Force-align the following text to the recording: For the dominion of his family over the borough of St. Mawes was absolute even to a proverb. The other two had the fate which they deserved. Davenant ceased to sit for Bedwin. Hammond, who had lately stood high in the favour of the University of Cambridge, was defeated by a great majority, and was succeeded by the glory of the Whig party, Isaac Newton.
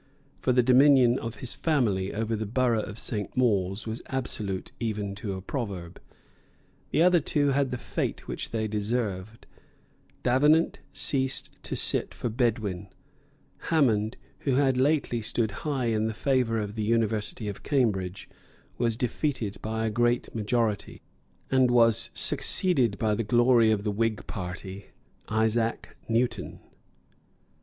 For 0.39 0.51
the 0.51 0.63
dominion 0.63 1.19
of 1.19 1.35
his 1.41 1.53
family 1.53 2.11
over 2.11 2.35
the 2.35 2.47
borough 2.47 2.81
of 2.81 2.97
St. 2.97 3.37
Mawes 3.37 3.85
was 3.85 4.01
absolute 4.07 4.71
even 4.79 5.13
to 5.13 5.33
a 5.35 5.43
proverb. 5.43 6.01
The 6.89 7.03
other 7.03 7.19
two 7.19 7.49
had 7.49 7.69
the 7.69 7.77
fate 7.77 8.27
which 8.27 8.49
they 8.49 8.67
deserved. 8.67 9.45
Davenant 10.23 10.79
ceased 10.91 11.51
to 11.61 11.75
sit 11.75 12.15
for 12.15 12.29
Bedwin. 12.29 12.87
Hammond, 13.69 14.17
who 14.39 14.55
had 14.55 14.75
lately 14.75 15.21
stood 15.21 15.51
high 15.69 15.85
in 15.93 16.07
the 16.07 16.15
favour 16.15 16.57
of 16.59 16.73
the 16.73 16.81
University 16.83 17.47
of 17.47 17.61
Cambridge, 17.61 18.27
was 18.79 18.95
defeated 18.97 19.61
by 19.61 19.85
a 19.85 19.91
great 19.91 20.33
majority, 20.33 20.99
and 21.51 21.69
was 21.69 22.09
succeeded 22.15 22.97
by 22.97 23.13
the 23.13 23.23
glory 23.23 23.69
of 23.69 23.83
the 23.83 23.91
Whig 23.91 24.25
party, 24.25 24.87
Isaac 25.29 25.95
Newton. 26.09 26.59